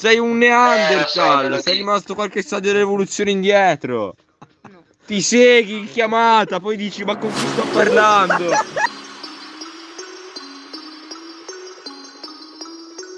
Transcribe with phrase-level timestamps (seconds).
[0.00, 4.14] Sei un Neanderthal, sei rimasto qualche stadio dell'evoluzione indietro.
[4.70, 4.84] No.
[5.04, 8.52] Ti segui in chiamata, poi dici ma con chi sto parlando?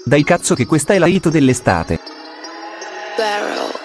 [0.03, 1.99] Dai cazzo che questa è la hit dell'estate.
[3.15, 3.80] Barrel.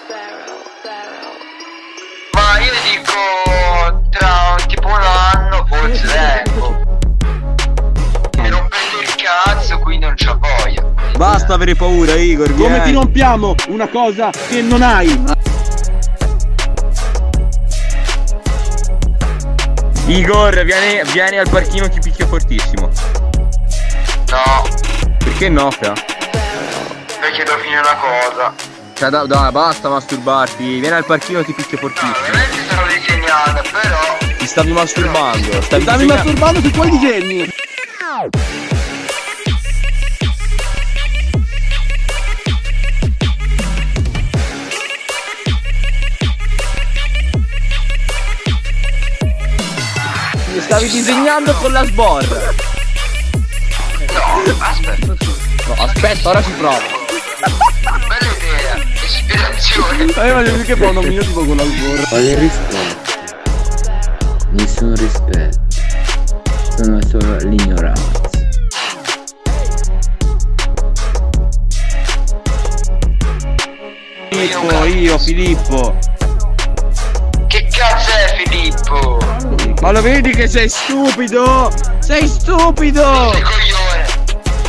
[11.17, 12.53] Basta avere paura, Igor.
[12.53, 12.83] Come vieni.
[12.83, 15.23] ti rompiamo una cosa che non hai?
[20.07, 22.89] Igor, vieni, vieni al parchino, ti picchio fortissimo.
[24.29, 24.63] No,
[25.17, 25.93] Perché no, fra?
[27.19, 28.53] perché devo finire una cosa.
[28.93, 30.79] Cioè, dai, dai, basta masturbarti.
[30.79, 32.15] Vieni al parchino, ti picchio No, fortissimo.
[32.17, 34.35] ovviamente stavo disegnando, però.
[34.37, 35.61] Ti stavi masturbando.
[35.61, 37.49] Stavi Stavi disegna- masturbando su quei disegni.
[50.77, 52.53] Stavi disegnando con la sborra.
[54.13, 55.07] No, aspetta.
[55.07, 56.77] No, aspetta, ora ci provo.
[57.81, 60.03] Bella idea, ispirazione.
[60.03, 62.03] Eh, voglio dire che buono mio tipo con la sborra.
[62.03, 62.77] Quale rispetto?
[64.51, 65.59] Nessun rispetto.
[66.75, 68.21] Sono solo l'ignoranza.
[74.29, 75.97] Filippo, io, Filippo.
[77.47, 79.16] Che cazzo è Filippo?
[79.87, 81.71] Ma lo vedi che sei stupido?
[81.99, 83.31] Sei stupido!
[83.31, 84.05] Sei coglione.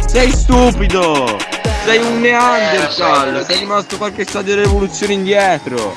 [0.06, 1.36] Sei stupido!
[1.84, 3.44] Sei un Neanderthal!
[3.44, 5.96] Sei rimasto qualche stadio dell'evoluzione indietro!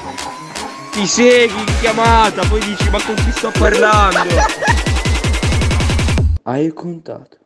[0.91, 4.33] Ti segui in chiamata, poi dici ma con chi sto parlando?
[6.41, 7.40] Hai contato?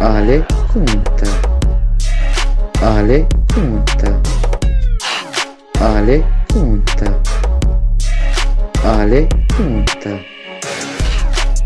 [0.00, 1.26] Ale conta.
[2.82, 4.10] Ale conta.
[5.80, 7.06] Ale conta.
[8.84, 10.12] Ale conta.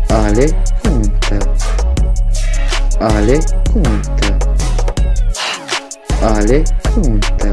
[0.09, 0.47] Ale
[0.81, 1.39] conta.
[3.01, 3.39] Ale
[3.73, 4.29] conta.
[6.21, 6.63] Ale
[6.93, 7.49] conta.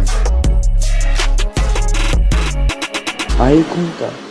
[3.39, 4.28] Hai contato?